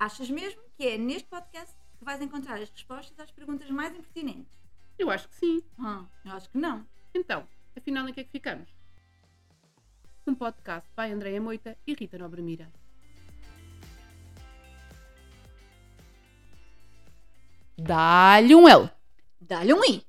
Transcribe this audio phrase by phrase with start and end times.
[0.00, 4.50] Achas mesmo que é neste podcast que vais encontrar as respostas às perguntas mais impertinentes?
[4.98, 5.62] Eu acho que sim.
[5.78, 6.86] Ah, eu acho que não.
[7.14, 7.46] Então,
[7.76, 8.70] afinal em que é que ficamos?
[10.26, 12.72] Um podcast by Andréia Moita e Rita Nobre Mira.
[17.76, 18.90] Dá-lhe um L,
[19.38, 20.02] Dá-lhe um I.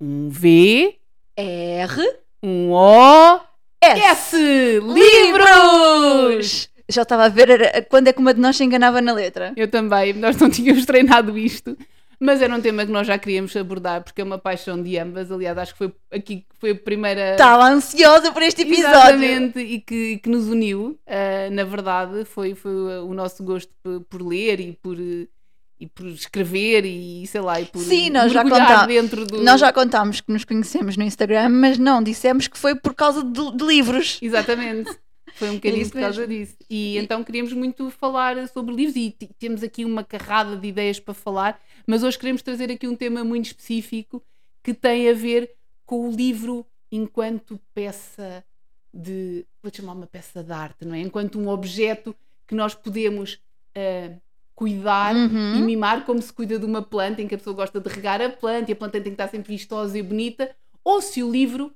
[0.00, 1.00] um V,
[1.36, 2.20] R.
[2.40, 3.40] um O,
[3.80, 4.00] S.
[4.00, 4.36] S.
[4.80, 6.73] Livros!
[6.88, 9.52] Já estava a ver quando é que uma de nós se enganava na letra.
[9.56, 11.76] Eu também, nós não tínhamos treinado isto,
[12.20, 15.30] mas era um tema que nós já queríamos abordar porque é uma paixão de ambas.
[15.30, 17.32] Aliás, acho que foi aqui que foi a primeira.
[17.32, 18.88] Estava ansiosa por este episódio.
[18.88, 24.00] Exatamente, e que, que nos uniu, ah, na verdade, foi, foi o nosso gosto por,
[24.02, 28.42] por ler e por, e por escrever e sei lá, e por Sim, nós já
[28.42, 28.86] contámos.
[28.86, 29.42] dentro do.
[29.42, 33.22] Nós já contámos que nos conhecemos no Instagram, mas não dissemos que foi por causa
[33.22, 34.18] de, de livros.
[34.22, 34.90] Exatamente.
[35.34, 36.56] Foi um bocadinho por causa disso.
[36.70, 41.12] E, então queríamos muito falar sobre livros e temos aqui uma carrada de ideias para
[41.14, 44.22] falar, mas hoje queremos trazer aqui um tema muito específico
[44.62, 45.50] que tem a ver
[45.84, 48.44] com o livro enquanto peça
[48.92, 49.44] de.
[49.62, 51.00] Vou chamar uma peça de arte, não é?
[51.00, 52.14] Enquanto um objeto
[52.46, 53.40] que nós podemos
[53.74, 54.12] ah,
[54.54, 55.56] cuidar Uhum.
[55.56, 58.22] e mimar como se cuida de uma planta, em que a pessoa gosta de regar
[58.22, 61.30] a planta e a planta tem que estar sempre vistosa e bonita, ou se o
[61.30, 61.72] livro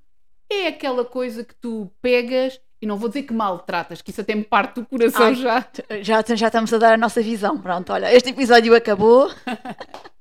[0.48, 4.34] é aquela coisa que tu pegas e não vou dizer que maltratas, que isso até
[4.34, 5.34] me parte do coração Ai.
[5.34, 5.66] já.
[6.00, 7.58] Já, já estamos a dar a nossa visão.
[7.58, 9.30] Pronto, olha, este episódio acabou.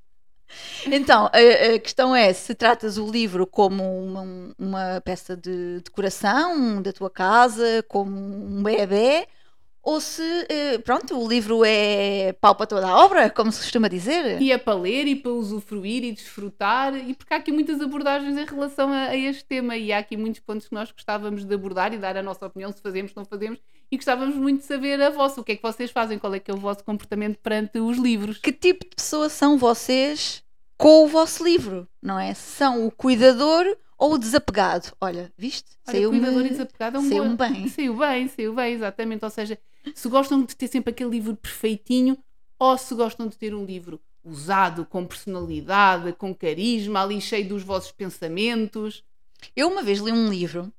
[0.86, 6.82] Então, a, a questão é se tratas o livro como uma, uma peça de decoração
[6.82, 9.28] da tua casa, como um bebê,
[9.90, 13.88] ou se, eh, pronto, o livro é pau para toda a obra, como se costuma
[13.88, 14.42] dizer.
[14.42, 18.38] E é para ler e para usufruir e desfrutar, e porque há aqui muitas abordagens
[18.38, 21.56] em relação a, a este tema, e há aqui muitos pontos que nós gostávamos de
[21.56, 24.66] abordar e dar a nossa opinião, se fazemos, se não fazemos, e gostávamos muito de
[24.66, 26.84] saber a vossa, o que é que vocês fazem, qual é que é o vosso
[26.84, 28.40] comportamento perante os livros.
[28.40, 30.44] Que tipo de pessoa são vocês
[30.78, 32.34] com o vosso livro, não é?
[32.34, 33.66] São o cuidador
[33.98, 34.92] ou o desapegado?
[35.00, 35.70] Olha, viste?
[35.88, 37.68] Olha, Saiu-me- cuidador e desapegado é um saiu-me boa- bem.
[37.72, 39.24] Saiu bem, saiu bem, exatamente.
[39.24, 39.58] Ou seja,
[39.94, 42.18] se gostam de ter sempre aquele livro perfeitinho
[42.60, 47.64] ou se gostam de ter um livro usado, com personalidade, com carisma, ali cheio dos
[47.64, 49.04] vossos pensamentos.
[49.56, 50.72] Eu uma vez li um livro,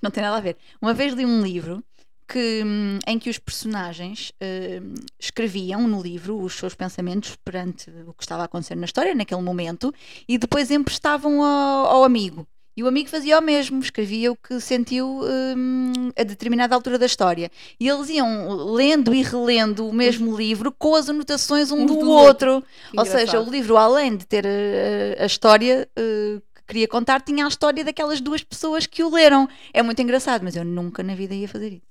[0.00, 1.82] não tem nada a ver, uma vez li um livro
[2.28, 8.12] que, hum, em que os personagens hum, escreviam no livro os seus pensamentos perante o
[8.12, 9.92] que estava a acontecer na história naquele momento
[10.28, 12.46] e depois emprestavam ao, ao amigo.
[12.78, 17.06] E o amigo fazia o mesmo, escrevia o que sentiu hum, a determinada altura da
[17.06, 17.50] história.
[17.80, 21.98] E eles iam lendo e relendo o mesmo livro com as anotações um Uns do
[21.98, 22.64] dos outro.
[22.92, 27.20] Que Ou seja, o livro, além de ter eh, a, história eh, que queria contar,
[27.20, 29.48] tinha a história daquelas duas pessoas que o leram.
[29.74, 31.88] É muito engraçado, mas eu nunca na vida ia fazer isso.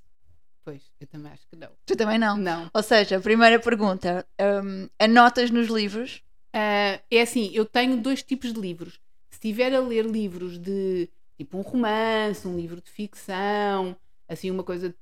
[0.64, 1.68] Pois, eu também acho que não.
[1.86, 2.38] Tu também não?
[2.38, 2.72] Não.
[2.74, 4.26] Ou seja, primeira pergunta:
[4.64, 6.24] hum, anotas nos livros?
[6.53, 8.97] Ah, é assim, eu tenho dois tipos de livros.
[9.38, 13.96] Se estiver a ler livros de tipo um romance, um livro de ficção,
[14.28, 14.96] assim uma coisa.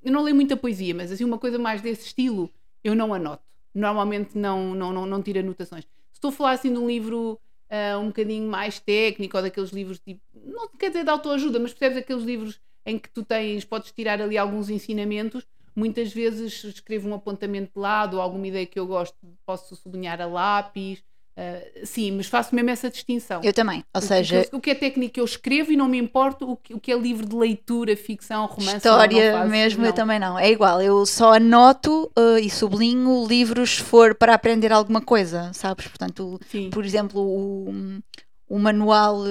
[0.00, 2.48] Eu não leio muita poesia, mas assim uma coisa mais desse estilo,
[2.84, 3.42] eu não anoto.
[3.74, 5.82] Normalmente não, não, não, não tiro anotações.
[5.82, 7.36] Se estou a falar assim de um livro
[7.68, 10.20] ah, um bocadinho mais técnico, ou daqueles livros tipo.
[10.32, 14.22] Não quer dizer de autoajuda, mas percebes aqueles livros em que tu tens, podes tirar
[14.22, 15.44] ali alguns ensinamentos.
[15.74, 20.20] Muitas vezes escrevo um apontamento de lado ou alguma ideia que eu gosto, posso sublinhar
[20.20, 21.02] a lápis.
[21.40, 23.40] Ah, sim, mas faço mesmo essa distinção.
[23.44, 23.84] Eu também.
[23.94, 26.50] Ou O seja, o que, o que é técnico eu escrevo e não me importo
[26.50, 28.78] o que, o que é livro de leitura, ficção, romance.
[28.78, 29.94] história faço, mesmo, eu não.
[29.94, 30.36] também não.
[30.36, 35.52] É igual, eu só anoto eh, e sublinho livros se for para aprender alguma coisa,
[35.54, 35.86] sabes?
[35.86, 36.70] Portanto, Sim.
[36.70, 38.00] por exemplo, o,
[38.48, 39.22] o manual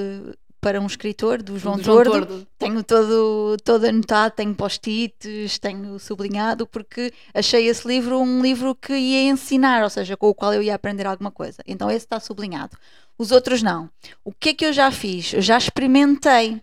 [0.60, 2.12] para um escritor do João, Do João Tordo.
[2.26, 2.48] Tordo.
[2.58, 8.94] Tenho todo, todo anotado, tenho post-its, tenho sublinhado, porque achei esse livro um livro que
[8.94, 11.62] ia ensinar, ou seja, com o qual eu ia aprender alguma coisa.
[11.66, 12.76] Então esse está sublinhado.
[13.18, 13.90] Os outros não.
[14.24, 15.34] O que é que eu já fiz?
[15.34, 16.62] Eu já experimentei.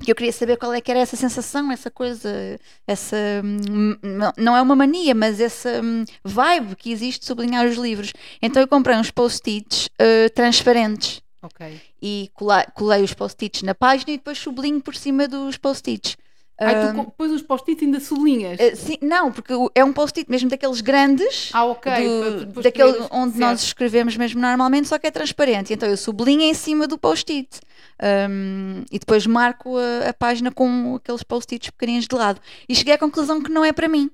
[0.00, 2.30] Que eu queria saber qual é que era essa sensação, essa coisa,
[2.86, 3.16] essa.
[3.44, 3.96] hum,
[4.36, 8.12] não- é uma mania, mas essa hum, vibe que existe sublinhar os livros.
[8.40, 11.80] Então eu comprei uns post-its eh, transparentes Ok.
[12.02, 16.16] e cola- colei os post-its na página e depois sublinho por cima dos post-its.
[16.60, 18.58] Ah, tu pões os post-its ainda sublinhas.
[18.58, 21.92] eh, sim, não, porque é um post-it mesmo daqueles grandes, ah, ok.
[21.92, 23.38] do- depois daquele onde certo.
[23.38, 25.72] nós escrevemos mesmo normalmente, só que é transparente.
[25.72, 27.60] Então eu sublinho em cima do post-it
[28.00, 32.40] Um, e depois marco a, a página com aqueles post-its pequeninos de lado.
[32.68, 34.08] E cheguei à conclusão que não é para mim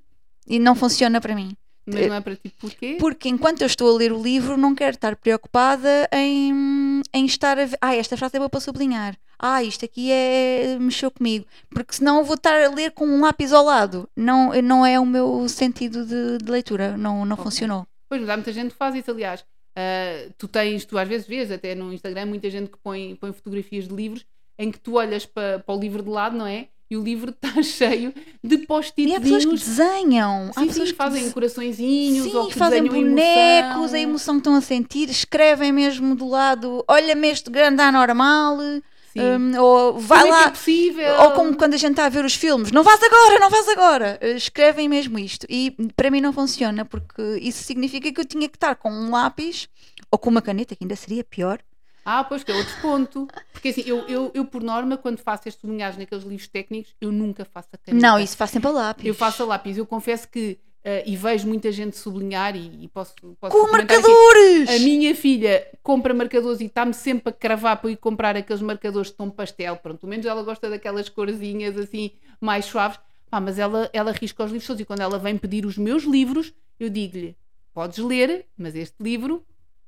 [0.46, 1.54] e não funciona para mim.
[1.86, 2.96] Mas não é para ti porquê?
[2.98, 7.58] Porque enquanto eu estou a ler o livro, não quero estar preocupada em, em estar
[7.58, 7.78] a ver.
[7.80, 9.16] Ah, esta frase é boa para sublinhar.
[9.38, 13.20] ah, isto aqui é mexeu comigo, porque senão eu vou estar a ler com um
[13.20, 14.08] lápis ao lado.
[14.16, 17.44] Não, não é o meu sentido de, de leitura, não, não Ok.
[17.44, 17.86] funcionou.
[18.08, 19.44] Pois, mas há muita gente que faz isso, aliás.
[19.76, 23.32] Ah, tu tens, tu às vezes vês até no Instagram muita gente que põe, põe
[23.32, 24.24] fotografias de livros
[24.58, 26.68] em que tu olhas para, para o livro de lado, não é?
[26.90, 28.66] E o livro está cheio de
[28.98, 32.58] E há pessoas que desenham, há Sim, pessoas sim, que fazem coraçõezinhos ou Sim, que
[32.58, 33.94] fazem bonecos, emoção.
[33.94, 39.58] a emoção que estão a sentir, escrevem mesmo do lado, olha-me este grande anormal, hum,
[39.60, 42.24] ou vai Como é que lá, é ou como quando a gente está a ver
[42.24, 45.46] os filmes, não vás agora, não vás agora, Eh, escrevem mesmo isto.
[45.48, 49.10] E para mim não funciona, porque isso significa que eu tinha que estar com um
[49.10, 49.68] lápis
[50.10, 51.60] ou com uma caneta, que ainda seria pior.
[52.04, 53.28] Ah, pois que é outro ponto.
[53.52, 57.10] Porque assim, eu, eu, eu por norma, quando faço estes sublinhados naqueles livros técnicos, eu
[57.10, 58.06] nunca faço a caneta.
[58.06, 59.06] Não, isso faz sempre a lápis.
[59.06, 59.78] Eu faço a lápis.
[59.78, 63.98] Eu confesso que, eh, e vejo muita gente sublinhar, e, e posso, posso com comentar
[63.98, 64.68] aqui, marcadores!
[64.68, 69.08] A minha filha compra marcadores e está-me sempre a cravar para ir comprar aqueles marcadores
[69.08, 69.76] de tom pastel.
[69.76, 72.98] Pronto, pelo menos ela gosta daquelas corzinhas assim mais suaves.
[73.30, 76.04] Pá, mas ela, ela risca os livros todos e quando ela vem pedir os meus
[76.04, 77.34] livros, eu digo-lhe:
[77.72, 79.42] podes ler, mas este livro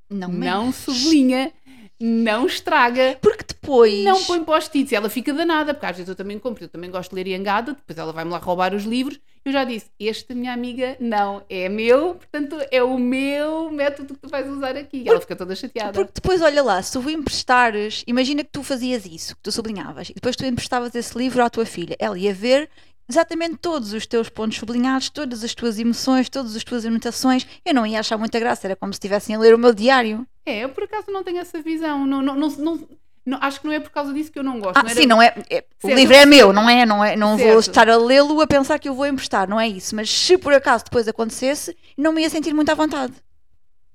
[0.09, 1.53] Não, não, sublinha,
[2.01, 3.19] não estraga.
[3.21, 4.05] Porque depois.
[4.05, 7.11] Não põe post-its, ela fica danada, porque às vezes eu também compro, eu também gosto
[7.11, 9.19] de ler Yangada, depois ela vai-me lá roubar os livros.
[9.45, 14.21] Eu já disse, este, minha amiga, não, é meu, portanto é o meu método que
[14.21, 15.05] tu vais usar aqui.
[15.05, 15.93] E ela fica toda chateada.
[15.93, 20.11] Porque depois, olha lá, se tu emprestares, imagina que tu fazias isso, que tu sublinhavas,
[20.11, 22.69] e depois tu emprestavas esse livro à tua filha, ela ia ver
[23.09, 27.47] exatamente todos os teus pontos sublinhados, todas as tuas emoções, todas as tuas anotações.
[27.65, 30.27] Eu não ia achar muita graça, era como se estivessem a ler o meu diário.
[30.45, 32.07] É, eu por acaso não tenho essa visão.
[32.07, 32.89] Não, não, não, não-
[33.25, 34.77] não- acho que não é por causa disso que eu não gosto.
[34.79, 36.87] Ah, não era- sim, não é, é- o livro é meu, não é?
[36.87, 39.69] Não, é, não vou estar a lê-lo a pensar que eu vou emprestar, não é
[39.69, 39.95] isso.
[39.97, 43.15] Mas se por acaso depois acontecesse, não me ia sentir muito à vontade.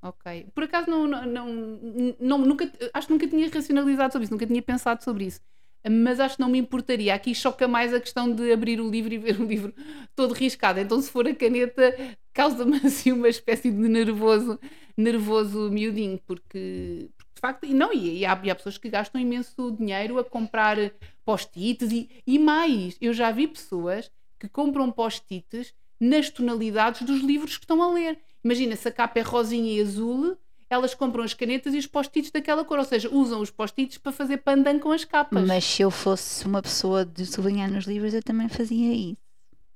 [0.03, 0.47] Ok.
[0.55, 4.47] Por acaso não, não, não- não- nunca, acho que nunca tinha racionalizado sobre isso, nunca
[4.47, 5.39] tinha pensado sobre isso.
[5.89, 7.13] Mas acho que não me importaria.
[7.13, 9.73] Aqui choca mais a questão de abrir o livro e ver o livro
[10.15, 10.79] todo riscado.
[10.79, 11.95] Então, se for a caneta,
[12.33, 14.59] causa-me assim uma espécie de nervoso,
[14.95, 19.19] nervoso miudinho, porque, porque, de facto, e não, e, há, e há pessoas que gastam
[19.19, 20.77] imenso dinheiro a comprar
[21.25, 22.97] post-its e, e mais.
[23.01, 28.19] Eu já vi pessoas que compram post-its nas tonalidades dos livros que estão a ler.
[28.43, 30.35] Imagina, se a capa é rosinha e azul,
[30.71, 34.13] elas compram as canetas e os post-its daquela cor, ou seja, usam os post-its para
[34.13, 35.45] fazer pandan com as capas.
[35.45, 39.21] Mas se eu fosse uma pessoa de sublinhar nos livros, eu também fazia isso.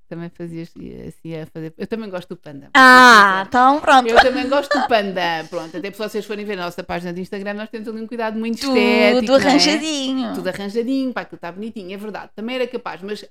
[0.08, 1.74] Também fazias assim a fazer.
[1.78, 2.70] Eu também gosto do panda.
[2.76, 4.08] Ah, então pronto.
[4.08, 5.44] Eu também gosto do panda.
[5.50, 8.08] Pronto, até se vocês forem ver a nossa página de Instagram, nós temos ali um
[8.08, 9.26] cuidado muito estético.
[9.26, 9.48] Tudo é?
[9.48, 10.34] arranjadinho.
[10.36, 12.30] Tudo arranjadinho, pá, aquilo está bonitinho, é verdade.
[12.36, 13.26] Também era capaz, mas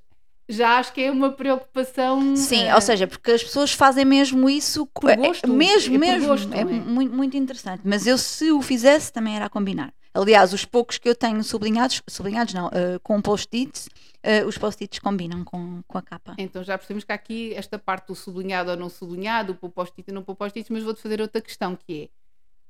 [0.48, 2.36] já acho que é uma preocupação.
[2.36, 5.94] Sim, eh, ou seja, porque as pessoas fazem mesmo isso Por é- gosto, é, mesmo,
[5.94, 6.28] é mesmo.
[6.28, 6.64] gosto, é é?
[6.64, 7.82] muito, muito interessante.
[7.84, 9.92] Mas eu, se o fizesse, também era a combinar.
[10.12, 13.88] Aliás, os poucos que eu tenho sublinhados, sublinhados não, eh, com post-its,
[14.22, 16.34] eh, os post-its combinam com, com a capa.
[16.38, 20.08] Então já percebemos que há aqui esta parte do sublinhado ou não sublinhado, o post-it
[20.08, 22.08] e não pôr post-its, mas vou-te fazer outra questão que é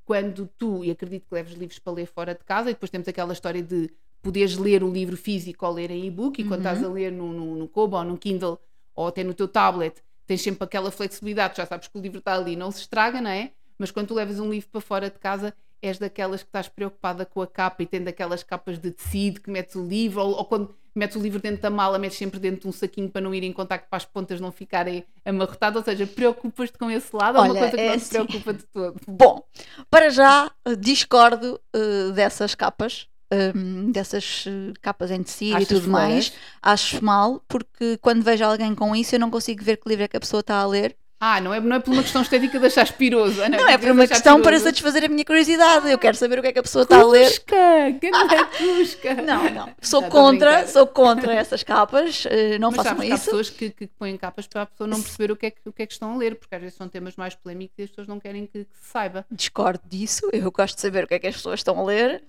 [0.06, 3.08] quando tu, e acredito que leves livros para ler fora de casa, e depois temos
[3.08, 3.90] aquela história de
[4.24, 6.72] poderes ler o livro físico ou ler em e-book, e quando Uhum.
[6.72, 8.58] estás a ler no, no, no Kobo ou no Kindle
[8.94, 12.34] ou até no teu tablet, tens sempre aquela flexibilidade, já sabes que o livro está
[12.34, 13.52] ali, não se estraga, não é?
[13.78, 17.26] Mas quando tu levas um livro para fora de casa, és daquelas que estás preocupada
[17.26, 20.44] com a capa e tendo aquelas capas de tecido que metes o livro, ou, ou
[20.46, 23.34] quando metes o livro dentro da mala, metes sempre dentro de um saquinho para não
[23.34, 27.36] ir em contacto para as pontas não ficarem amarrotadas, ou seja, preocupas-te com esse lado
[27.36, 28.08] ou é uma Olha, coisa que é não te assim.
[28.08, 29.00] preocupa de todo?
[29.06, 29.42] Bom,
[29.90, 33.08] para já eh, discordo eh, dessas capas,
[33.54, 36.32] hum, dessas eh, capas em tecido Achas e tudo mais.
[36.62, 40.08] Acho mal, porque quando vejo alguém com isso, eu não consigo ver que livro é
[40.08, 40.96] que a pessoa está a ler.
[41.26, 43.40] Ah, não é, não é por uma questão estética de achar espiroso.
[43.48, 45.90] Não, Não é por uma questão para satisfazer a minha curiosidade.
[45.90, 47.30] Eu quero saber o que é que a pessoa está a ler.
[47.30, 47.56] Cusca!
[48.58, 49.14] Cusca!
[49.22, 49.70] Não, não.
[49.80, 52.26] Sou Não, contra, sou contra essas capas.
[52.28, 53.24] eh, Não Mas façam sabes que há isso.
[53.24, 55.72] pessoas que, que põem capas para a pessoa não perceber o que, é que, o
[55.72, 57.88] que é que estão a ler, porque às vezes são temas mais polémicos e as
[57.88, 59.24] pessoas não querem que, que se saiba.
[59.30, 60.28] Discordo disso.
[60.30, 62.22] Eu gosto de saber o que é que as pessoas estão a ler.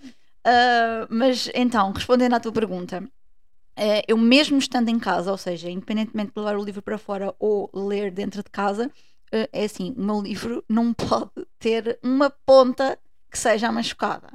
[0.46, 3.04] Ah, mas então, respondendo à tua pergunta,
[3.78, 7.34] eh, eu mesmo estando em casa, ou seja, independentemente de levar o livro para fora
[7.40, 8.92] ou ler dentro de casa,
[9.32, 13.00] eh, é assim: o meu livro não pode ter uma ponta
[13.32, 14.30] que seja machucada.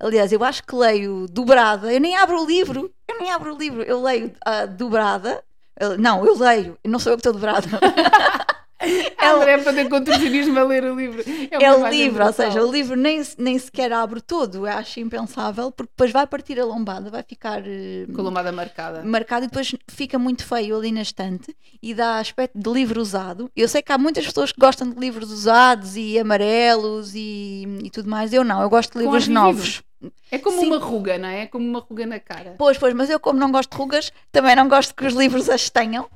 [0.00, 1.92] Aliás, eu acho que leio dobrada.
[1.92, 2.92] Eu nem abro o livro.
[3.08, 3.82] Eu nem abro o livro.
[3.82, 5.42] Eu leio ah, dobrada.
[5.80, 6.78] Eh, Não, eu leio.
[6.84, 7.68] Não sou eu que estou dobrada.
[9.18, 11.22] A André é para ter contorcionismo a ler o livro.
[11.50, 15.70] É, É livro, ou seja, o livro nem, nem sequer abre todo, eu acho impensável,
[15.72, 19.02] porque depois vai partir a lombada, vai ficar eh, Com a lombada marcada.
[19.04, 23.50] marcado e depois fica muito feio ali na estante e dá aspecto de livro usado.
[23.56, 27.90] Eu sei que há muitas pessoas que gostam de livros usados e amarelos e, e
[27.90, 29.82] tudo mais, eu não, eu gosto de livros novos.
[30.30, 30.66] É como Sim.
[30.66, 31.42] uma ruga, não é?
[31.42, 32.54] É como uma ruga na cara.
[32.58, 35.48] Pois, pois, mas eu como não gosto de rugas, também não gosto que os livros
[35.48, 36.06] as tenham.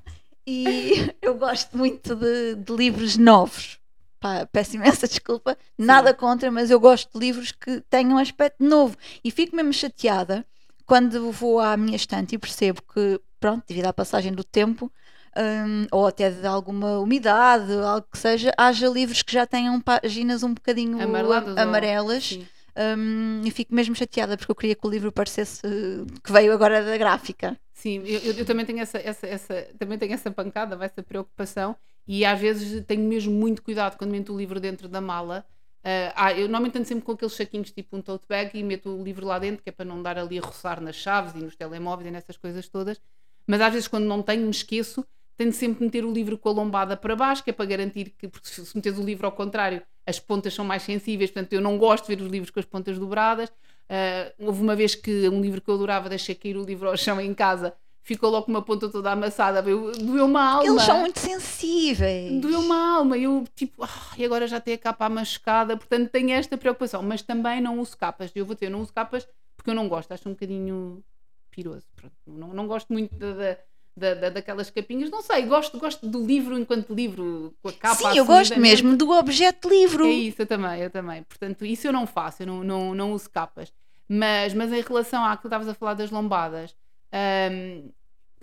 [0.47, 0.93] E
[1.23, 3.79] eu gosto muito de, de livros novos.
[4.19, 8.63] Pá, peço imensa desculpa, nada contra, mas eu gosto de livros que tenham um aspecto
[8.63, 8.97] novo.
[9.25, 10.45] E fico mesmo chateada
[10.85, 14.93] quando vou à minha estante e percebo que, pronto, devido à passagem do tempo,
[15.37, 20.43] hum, ou até de alguma umidade, algo que seja, haja livros que já tenham páginas
[20.43, 22.25] um bocadinho Amareladas ou- amarelas.
[22.25, 22.47] Sim.
[22.77, 25.61] Hum, e fico mesmo chateada porque eu queria que o livro parecesse
[26.23, 27.59] que veio agora da gráfica.
[27.81, 31.75] Sim, eu, eu- também tenho essa, essa, essa, também tenho essa pancada, vai essa preocupação
[32.07, 35.47] e às vezes tenho mesmo muito cuidado quando meto o livro dentro da mala.
[35.83, 38.91] Ah, ah, eu normalmente ando sempre com aqueles saquinhos tipo um tote bag e meto
[38.91, 41.39] o livro lá dentro, que é para não dar ali a roçar nas chaves e
[41.39, 43.01] nos telemóveis e nessas coisas todas.
[43.47, 45.05] Mas às vezes quando não tenho, me esqueço,
[45.37, 48.11] tenho de sempre meter o livro com a lombada para baixo, que é para garantir
[48.19, 51.61] que, porque se meteres o livro ao contrário, as pontas são mais sensíveis, portanto eu
[51.63, 53.51] não gosto de ver os livros com as pontas dobradas.
[53.93, 56.97] Ah, houve uma vez que um livro que eu adorava, deixei cair o livro ao
[56.97, 60.65] chão em casa, ficou logo com uma ponta toda amassada, eu- doeu-me a alma.
[60.65, 62.41] Eles são muito sensíveis.
[62.41, 66.31] Doeu uma alma, eu tipo, ah, e agora já tenho a capa machucada, portanto tenho
[66.31, 68.31] esta preocupação, mas também não uso capas.
[68.35, 71.03] Eu vou ter, não uso capas porque eu não gosto, acho um bocadinho
[71.51, 71.85] piroso.
[71.97, 73.59] Pronto, não, não gosto muito da,
[73.97, 77.73] da, da- da- daquelas capinhas, não sei, gosto, gosto do livro enquanto livro, com a
[77.73, 80.07] capa Sim, eu gosto mesmo do objeto livro.
[80.07, 81.23] É isso, eu também, eu também.
[81.25, 83.73] Portanto, isso eu não faço, eu não, não, não uso capas.
[84.09, 86.75] Mas, mas em relação àquilo que estavas a falar das lombadas,
[87.53, 87.91] hum,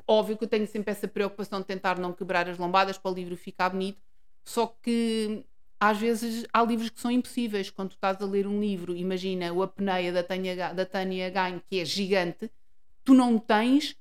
[0.08, 3.13] óbvio que eu tenho sempre essa preocupação de tentar não quebrar as lombadas para o
[3.13, 4.01] livro ficar bonito,
[4.46, 5.44] só que
[5.80, 7.70] às vezes há livros que são impossíveis.
[7.70, 11.62] Quando tu estás a ler um livro, imagina o Apneia da Tânia, da Tânia Gain,
[11.70, 12.50] que é gigante,
[13.04, 13.96] tu não tens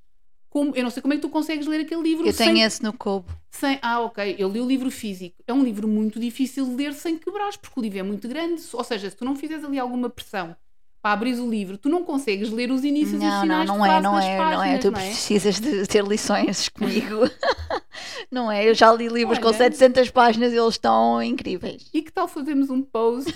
[0.57, 0.75] como.
[0.75, 2.83] Eu não sei como é que tu consegues ler aquele livro Eu sem tenho esse
[2.83, 3.27] no Kobo.
[3.51, 5.37] sem, ah, ok, eu li o livro físico.
[5.47, 8.63] É um livro muito difícil de ler sem quebrares, porque o livro é muito grande.
[8.73, 10.57] Ou seja, se tu não fizeres ali alguma pressão
[11.03, 13.69] para abrir o livro, tu não consegues ler os inícios e os Não, não, finais
[13.69, 14.39] não de é, frase não é, não é.
[14.39, 15.07] páginas, Tu não é?
[15.09, 17.31] precisas de ter lições comigo.
[18.33, 18.69] não é?
[18.69, 19.57] Eu já li livros com Olha.
[19.57, 21.89] 700 páginas e eles estão incríveis.
[21.93, 23.33] E que tal fazermos um post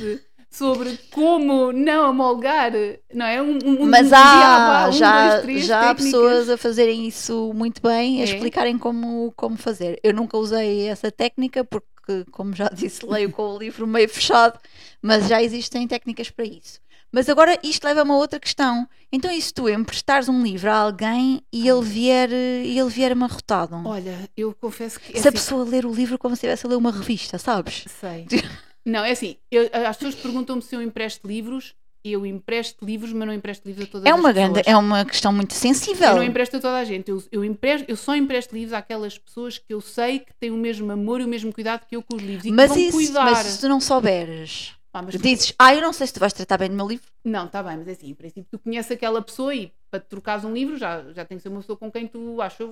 [0.51, 2.73] sobre como não amolgar,
[3.15, 3.41] não é?
[3.41, 6.05] Um, um, um Mas diabo, há, um, já, dois, três já há técnicas.
[6.05, 8.25] pessoas a fazerem isso muito bem, a É?
[8.25, 9.99] explicarem como, como fazer.
[10.03, 14.59] Eu nunca usei essa técnica porque, como já disse, leio com o livro meio fechado,
[15.01, 16.81] mas já existem técnicas para isso.
[17.13, 18.89] Mas agora isto leva-me a outra questão.
[19.11, 23.83] Então, e se tu emprestares um livro a alguém e ele vier, ele vier amarrotado?
[23.85, 25.17] Olha, eu confesso que.
[25.17, 27.37] é se a assim, pessoa ler o livro como se estivesse a ler uma revista,
[27.39, 27.85] sabes?
[28.01, 28.27] Sei.
[28.85, 31.75] Não, é assim, eu- as pessoas perguntam-me se eu empresto livros.
[32.03, 35.05] Eu empresto livros, mas não empresto livros a todas É as uma, grande, é uma
[35.05, 36.09] questão muito sensível.
[36.09, 37.11] Eu não empresto a toda a gente.
[37.11, 40.57] Eu, eu, empresto, eu só empresto livros àquelas pessoas que eu sei que têm o
[40.57, 42.47] mesmo amor e o mesmo cuidado que eu com os livros.
[42.47, 43.25] E mas, que vão isso, cuidar.
[43.27, 46.33] mas se tu não souberes, Ah, mas- dizes, ah, eu não sei se tu vais
[46.33, 47.07] tratar bem do meu livro.
[47.23, 50.07] Não, está bem, mas é assim, em princípio tu conheces aquela pessoa e para te
[50.09, 52.71] trocares um livro já, já tem que ser uma pessoa com quem tu achas.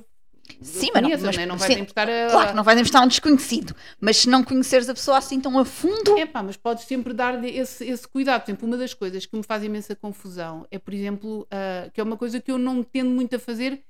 [0.60, 1.46] Sim, mas não- mas- né?
[1.46, 2.30] não vais sim, emprestar a.
[2.30, 5.40] Claro que não vais emprestar a um desconhecido, mas se não conheceres a pessoa assim
[5.40, 8.42] tão a fundo, Epá, mas podes sempre dar esse, esse cuidado.
[8.42, 12.00] Por exemplo, uma das coisas que me faz imensa confusão é, por exemplo, ah, que
[12.00, 13.82] é uma coisa que eu não tendo muito a fazer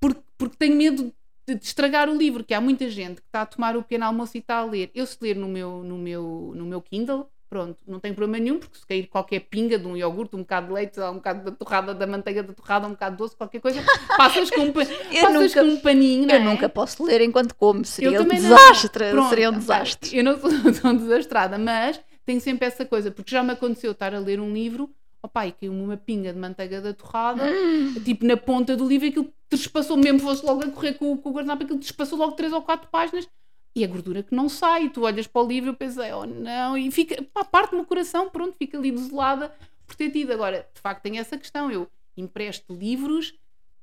[0.00, 1.12] porque, porque tenho medo
[1.46, 4.04] de, de estragar o livro, que há muita gente que está a tomar o pequeno
[4.06, 4.90] almoço e está a ler.
[4.94, 8.58] Eu se ler no meu, no meu, no meu Kindle, pronto, não tem problema nenhum,
[8.60, 11.50] porque se cair qualquer pinga de um iogurte, um bocado de leite, um bocado da
[11.50, 13.82] torrada, da manteiga da torrada, um bocado de doce, qualquer coisa,
[14.16, 16.44] passas com um, pa- Eu passas nunca- com um paninho, não eu é?
[16.44, 20.16] nunca posso ler enquanto como, seria um desastre, Pronto, seria um desastre.
[20.16, 20.48] Eu não sou
[20.80, 24.52] tão desastrada, mas tenho sempre essa coisa, porque já me aconteceu estar a ler um
[24.52, 24.88] livro,
[25.22, 27.94] opá, e caiu-me uma pinga de manteiga da torrada, Hum.
[28.04, 31.32] tipo na ponta do livro, aquilo trespassou mesmo, fosse logo a correr com, com o
[31.32, 33.26] guardanapo, aquilo trespassou logo três ou quatro páginas.
[33.74, 36.76] E a gordura que não sai, tu olhas para o livro e pensei, oh não,
[36.76, 39.54] e fica, pá, parte-me o coração, pronto, fica ali desolada
[39.86, 40.32] por ter tido.
[40.32, 41.86] Agora, de facto, tem essa questão, eu
[42.16, 43.32] empresto livros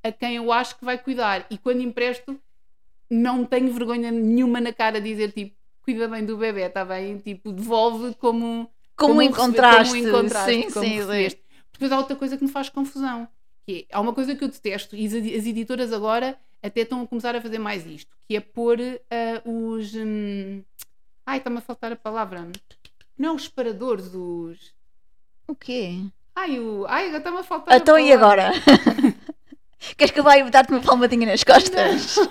[0.03, 2.39] a quem eu acho que vai cuidar, e quando empresto,
[3.10, 7.17] não tenho vergonha nenhuma na cara de dizer tipo, cuida bem do bebê, está bem?
[7.17, 10.98] Tipo, devolve como, Como, como encontraste, receber- como encontraste, sim, como sim, sim.
[10.98, 11.41] recebeste.
[11.72, 13.27] Depois há outra coisa que me faz confusão,
[13.65, 15.13] que é, há uma coisa que eu detesto, e as
[15.46, 19.93] editoras agora até estão a começar a fazer mais isto, que é pôr ah, os...
[19.95, 20.62] hum,
[21.25, 22.47] ai, está-me a faltar a palavra.
[23.17, 24.74] Não os separadores, os...
[25.47, 26.00] O quê?
[26.36, 26.86] Ai, o...
[26.88, 28.47] ai está-me a faltar a Então e palavra.
[28.50, 28.62] agora?
[29.97, 32.17] Queres que eu vá dar-te uma palmadinha nas costas?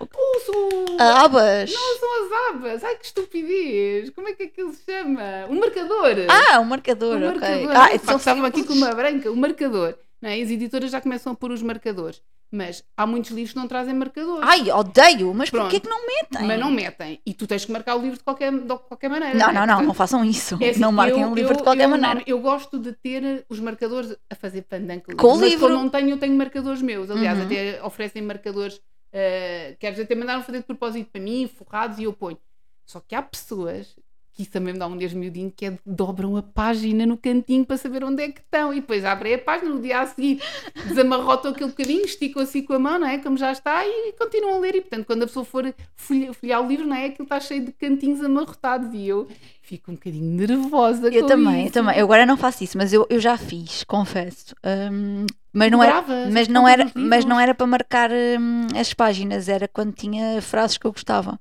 [0.00, 1.72] Os, o- A abas?
[1.72, 2.84] Não são as abas.
[2.84, 4.10] Ai, que estupidez.
[4.10, 5.46] Como é que aquilo se chama?
[5.48, 6.16] Um marcador.
[6.28, 7.28] Ah, um marcador, ok.
[7.30, 7.70] marcador.
[7.76, 9.30] Ah, Ah, são estavam aqui com uma branca.
[9.30, 9.96] O marcador.
[10.22, 10.40] Não é?
[10.40, 12.22] As editoras já começam a pôr os marcadores.
[12.54, 14.46] Mas há muitos livros que não trazem marcadores.
[14.46, 15.62] Ai, odeio, mas Pronto.
[15.64, 16.46] porquê que não metem?
[16.46, 17.18] Mas não metem.
[17.24, 19.38] E tu tens que marcar o livro de qualquer, de qualquer maneira.
[19.38, 19.52] Não, é?
[19.54, 20.58] não, não, não Portanto, façam isso.
[20.62, 22.14] é assim, não marquem eu- um livro eu- de qualquer eu maneira.
[22.16, 25.70] não- eu gosto de ter os marcadores a fazer pandan com, o Mas livro.
[25.70, 27.10] não tenho, eu tenho marcadores meus.
[27.10, 27.46] Aliás, Uhum.
[27.46, 28.76] até oferecem marcadores.
[28.76, 32.38] Uh, quer dizer, até mandaram fazer de propósito para mim, forrados, e eu ponho.
[32.86, 33.96] Só que há pessoas
[34.34, 37.76] que isso também me dá um desmiudinho que é dobram a página no cantinho para
[37.76, 38.72] saber onde é que estão.
[38.72, 40.40] E depois abrem a página no dia a seguir,
[40.86, 43.18] desamarrotam aquele bocadinho, esticam assim com a mão, não é?
[43.18, 44.74] Como já está, e continuam a ler.
[44.76, 47.06] E portanto, quando a pessoa for folhe- folhear o livro, não é?
[47.06, 48.92] Aquilo está cheio de cantinhos amarrotados.
[48.94, 49.28] E eu
[49.60, 51.72] fico um bocadinho nervosa Eu também, eu isso.
[51.74, 51.98] também.
[51.98, 54.54] Eu agora não faço isso, mas eu, eu já fiz, confesso.
[54.92, 58.94] Hum, mas não era, mas as não era, mas não era para marcar hum, as
[58.94, 61.38] páginas, era quando tinha frases que eu gostava.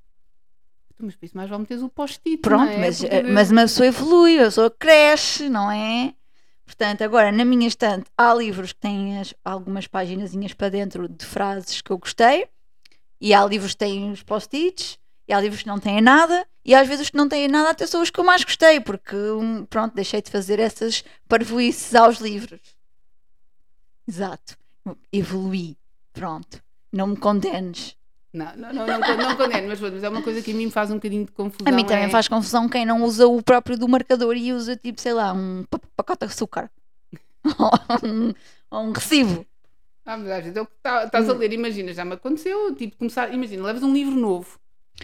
[1.02, 2.38] Mas por isso mais vale meteres o post-it.
[2.38, 2.78] Pronto, não é?
[2.78, 6.14] mas, Porque- eh, mas uma pessoa evolui, a pessoa cresce, não é?
[6.66, 11.26] Portanto, agora na minha estante há livros que têm as- algumas paginazinhas para dentro de
[11.26, 12.48] frases que eu gostei,
[13.20, 16.74] e há livros que têm os post-its, e há livros que não têm nada, e
[16.74, 19.16] às vezes os que não têm nada até são os que eu mais gostei, porque
[19.16, 22.62] hum, pronto, deixei de fazer essas parvoices aos livros.
[24.08, 24.58] Exato.
[25.12, 25.78] Evoluí.
[26.14, 26.62] Pronto.
[26.92, 27.96] Não me condenes.
[28.34, 30.72] Não, não, não, não, não, condeno, mas, mas é uma coisa que a mim me
[30.72, 31.68] faz um bocadinho de confusão.
[31.68, 34.76] A mim também é- faz confusão quem não usa o próprio do marcador e usa
[34.78, 36.72] tipo, sei lá, um pa- pacote de açúcar.
[37.44, 37.72] ou,
[38.08, 38.34] um,
[38.72, 39.46] ou um recibo.
[40.06, 42.74] Ah, mas às vezes é o que tá- estás a ler, imagina, já me aconteceu,
[42.76, 44.60] tipo, começar, imagina, levas um livro novo.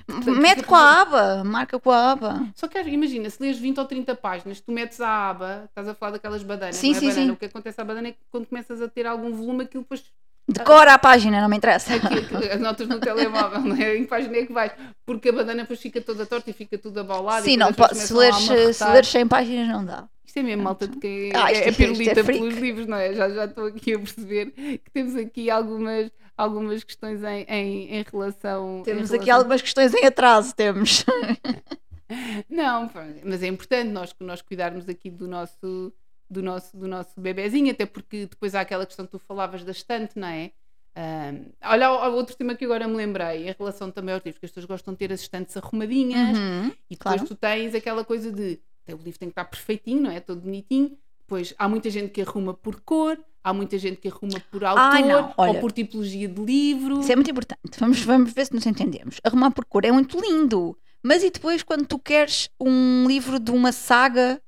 [0.07, 2.47] Mete com a aba, marca com a aba.
[2.55, 5.93] Só que imagina, se lês 20 ou 30 páginas, tu metes a aba, estás a
[5.95, 7.31] falar daquelas badanas, Sim, é sim, banana, sim.
[7.31, 10.03] o que acontece à badana é que quando começas a ter algum volume, aquilo depois
[10.47, 11.93] Decora a página, não me interessa.
[11.95, 13.97] aqui, aqui, as notas no telemóvel, não é?
[13.97, 14.71] Em que página é que vais?
[15.05, 17.45] Porque a badana depois fica toda torta e fica tudo abaulado.
[17.45, 18.37] e Sim, não, pode, se leres,
[18.75, 20.07] se leres 100 páginas não dá.
[20.25, 22.39] Isto é mesmo malta de quem Ah, é, é é- é pirulita freak.
[22.39, 23.13] pelos livros, não é?
[23.13, 28.05] Já, já estou aqui a perceber que temos aqui algumas, algumas questões em, em, em
[28.09, 28.79] relação.
[28.79, 31.03] em Temos aqui relação- algumas questões em atraso, temos.
[32.49, 32.89] Não,
[33.25, 35.91] mas é importante nós, nós cuidarmos aqui do nosso,
[36.29, 39.71] do, nosso, do nosso bebezinho, até porque depois há aquela questão que tu falavas da
[39.71, 40.51] estante, não é?
[40.95, 44.51] Ahm, olha, outro tema que agora me lembrei, em relação também aos livros, que as
[44.51, 46.67] pessoas gostam de ter as estantes arrumadinhas, Uhum.
[46.89, 47.27] e depois claro.
[47.27, 50.21] tu tens aquela coisa de o livro tem que estar perfeitinho, não é?
[50.21, 50.97] Todo bonitinho.
[51.19, 54.81] Depois há muita gente que arruma por cor, há muita gente que arruma por autor
[54.81, 55.51] Ai, não, olha.
[55.51, 57.01] ou por tipologia de livro.
[57.01, 57.77] Isso é muito importante.
[57.79, 59.19] Vamos, vamos ver se nos entendemos.
[59.25, 60.77] Arrumar por cor é muito lindo.
[61.03, 64.41] Mas e depois quando tu queres um livro de uma saga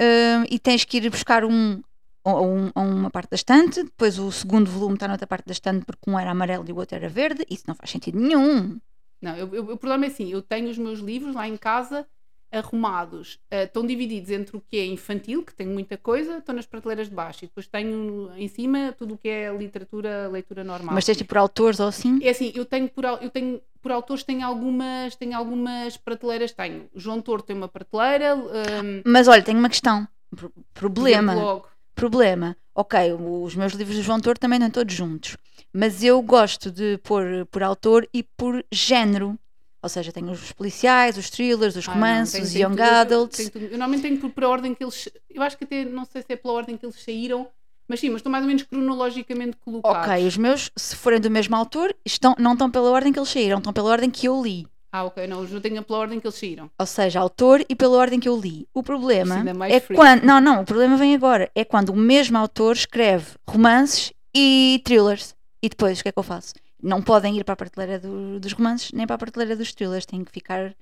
[0.00, 1.80] hum, e tens que ir buscar um
[2.22, 5.84] a um- uma parte da estante, depois o segundo volume está noutra parte da estante
[5.86, 8.78] porque um era amarelo e o outro era verde, isso não faz sentido nenhum.
[9.22, 12.06] Não, eu, eu- o problema é assim: eu tenho os meus livros lá em casa
[12.52, 16.66] arrumados, eh, estão divididos entre o que é infantil, que tem muita coisa, estão nas
[16.66, 20.94] prateleiras de baixo, e depois tenho em cima tudo o que é literatura, leitura normal.
[20.94, 22.18] Mas tens por autores ou assim?
[22.22, 26.88] É assim, eu tenho por, eu tenho, por autores tenho algumas, tenho algumas prateleiras, tenho.
[26.94, 30.06] João Torto tem uma prateleira, um, Mas olha, tenho uma questão.
[30.34, 31.34] Pro- Problema.
[31.34, 31.66] Logo.
[31.94, 32.56] Problema.
[32.74, 35.36] Ok, os meus livros de João Toro também estão todos juntos.
[35.72, 39.38] Mas eu gosto de pôr por autor e por género.
[39.82, 43.48] Ou seja, tenho os policiais, os thrillers, os Ah, não, romances, os young tudo- adults.
[43.50, 45.08] tudo- eu normalmente tenho por, por ordem que eles.
[45.30, 47.48] Eu acho que até não sei se é pela ordem que eles saíram,
[47.88, 50.06] mas sim, mas estão mais ou menos cronologicamente colocados.
[50.12, 53.28] Ok, os meus, se forem do mesmo autor, estão, não estão pela ordem que eles
[53.30, 54.66] saíram, estão pela ordem que eu li.
[54.92, 56.68] Ah, ok, não, os não tenho pela ordem que eles saíram.
[56.78, 58.66] Ou seja, autor e pela ordem que eu li.
[58.74, 60.24] O problema é é quando.
[60.24, 61.48] Não, não, o problema vem agora.
[61.54, 65.34] É quando o mesmo autor escreve romances e thrillers.
[65.62, 66.54] E depois, o que é que eu faço?
[66.82, 70.06] Não podem ir para a prateleira do- dos romances nem para a prateleira dos thrillers.
[70.06, 70.74] Têm que ficar.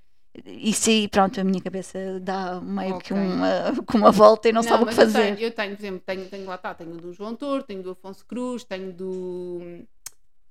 [0.45, 3.17] Isso aí, pronto, a minha cabeça dá meio que Ok.
[3.17, 3.49] uma,
[3.95, 5.35] uma volta e não, sabe o que mas eu fazer.
[5.35, 7.91] tenho, Eu tenho, por exemplo, tenho, tenho lá está, tenho do João Torto, tenho do
[7.91, 9.61] Afonso Cruz, tenho do.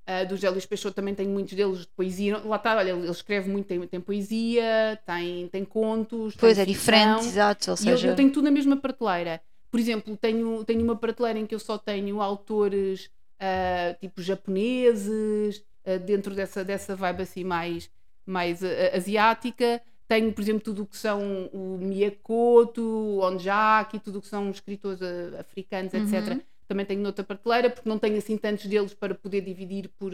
[0.06, 2.38] ah, do José Luís Peixoto também tenho muitos deles de poesia.
[2.38, 6.34] Lá está, olha, ele escreve muito, tem, tem poesia, tem, tem contos.
[6.36, 7.70] Pois tem é diferente, exato.
[7.70, 9.40] Ou E eu, seja, eu tenho tudo na mesma prateleira.
[9.70, 15.64] Por exemplo, tenho, tenho uma prateleira em que eu só tenho autores ah, tipo japoneses,
[15.84, 17.90] ah, dentro dessa, dessa vibe assim mais,
[18.26, 19.80] mais ah, asiática.
[20.06, 24.50] Tenho, por exemplo, tudo o que são o Miyakoto, o Onjaki, tudo o que são
[24.50, 25.00] escritores
[25.38, 26.32] africanos, etc.
[26.32, 26.40] Uhum.
[26.66, 30.12] Também tenho noutra prateleira, porque não tenho assim tantos deles para poder dividir por,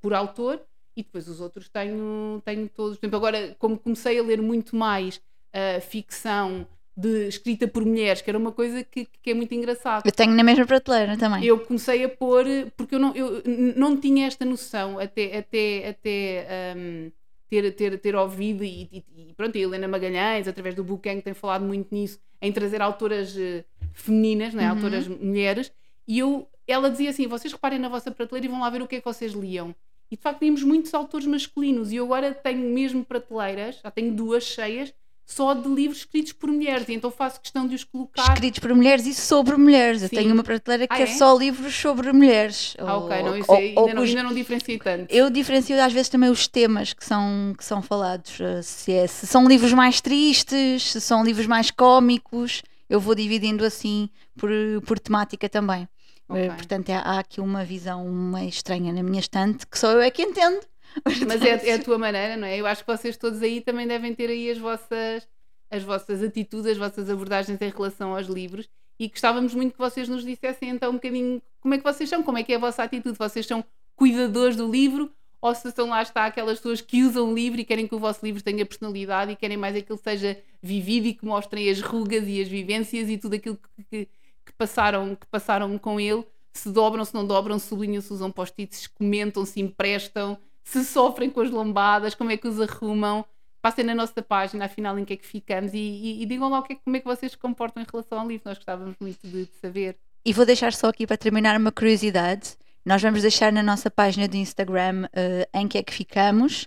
[0.00, 0.60] por autor.
[0.96, 2.96] E depois os outros tenho, tenho todos.
[2.96, 5.20] Por exemplo, agora, como comecei a ler muito mais
[5.52, 6.66] ah, ficção
[6.96, 10.06] de escrita por mulheres, que era uma coisa que, que é muito engraçado.
[10.06, 11.44] eu tenho na mesma prateleira também.
[11.44, 12.44] Eu comecei a pôr,
[12.76, 13.42] porque eu não, eu
[13.76, 17.10] não tinha esta noção até, até, até hum,
[17.50, 21.34] ter, ter, ter ouvido, e, e- e pronto, a Helena Magalhães, através do Booking, tem
[21.34, 24.66] falado muito nisso, em trazer autoras eh, femininas, não é?
[24.66, 24.70] Uhum.
[24.72, 25.72] autoras mulheres,
[26.06, 28.86] E eu, ela dizia assim: vocês reparem na vossa prateleira e vão lá ver o
[28.86, 29.74] que é que vocês liam.
[30.10, 31.90] E de facto tínhamos muitos autores masculinos.
[31.90, 34.92] E eu agora tenho mesmo prateleiras, já tenho duas cheias,
[35.26, 36.88] só de livros escritos por mulheres.
[36.88, 38.22] E então faço questão de os colocar.
[38.34, 40.02] Escritos por mulheres e sobre mulheres.
[40.02, 40.16] Eu Sim.
[40.16, 41.02] tenho uma prateleira que Ah, é?
[41.02, 41.06] é?
[41.06, 42.74] só livros sobre mulheres.
[42.78, 45.12] Ah, ok, Ou- não, isso ou- aí ou ainda, não, os- ainda não diferenciei tanto.
[45.14, 48.38] Eu diferencio às vezes também os temas que são, que são falados.
[48.40, 53.14] eh, Se, é- se são livros mais tristes, se são livros mais cómicos, eu vou
[53.14, 54.50] dividindo assim por,
[54.86, 55.88] por temática também.
[56.30, 56.50] Eh, Ok.
[56.56, 60.10] Portanto, há, há aqui uma visão meio estranha na minha estante que só eu é
[60.10, 60.60] que entendo.
[61.26, 62.58] Mas é, é a tua maneira, não é?
[62.58, 65.28] Eu acho que vocês todos aí também devem ter aí as vossas,
[65.70, 68.68] as vossas atitudes, as vossas abordagens em relação aos livros.
[68.98, 72.22] E gostávamos muito que vocês nos dissessem então um bocadinho como é que vocês são,
[72.22, 73.64] como é que é a vossa atitude, vocês são
[73.96, 75.10] cuidadores do livro
[75.44, 77.98] ou se são lá está aquelas pessoas que usam o livro e querem que o
[77.98, 81.68] vosso livro tenha personalidade e querem mais é que ele seja vivido e que mostrem
[81.68, 84.08] as rugas e as vivências e tudo aquilo que, que,
[84.46, 88.86] que passaram, que passaram com ele, se dobram, se não dobram, sublinham, se usam post-its,
[88.86, 93.24] comentam, se emprestam, se sofrem com as lombadas, como é que os arrumam.
[93.62, 96.58] Passem na nossa página, afinal, em que é que ficamos e, e- e digam lá
[96.58, 98.42] o que é, como é que vocês se comportam em relação ao livro.
[98.46, 99.96] Nós gostávamos muito de, de saber.
[100.24, 102.56] E vou deixar só aqui para terminar uma curiosidade.
[102.84, 106.66] Nós vamos deixar na nossa página de Instagram eh, em que é que ficamos,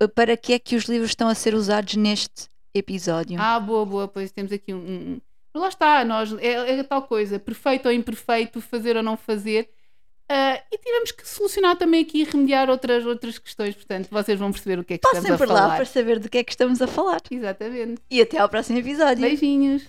[0.00, 3.38] eh, para que é que os livros estão a ser usados neste episódio.
[3.40, 5.20] Ah, boa, boa, pois temos aqui um.
[5.54, 9.68] um- lá está, nós, é, é tal coisa, perfeito ou imperfeito, fazer ou não fazer.
[10.34, 14.50] Ah, e tivemos que solucionar também aqui e remediar outras, outras questões, portanto, vocês vão
[14.50, 15.76] perceber o que é que Passem estamos a por lá falar.
[15.76, 17.20] para saber do que é que estamos a falar.
[17.30, 18.00] Exatamente.
[18.10, 19.20] E até ao próximo episódio.
[19.20, 19.82] Beijinhos.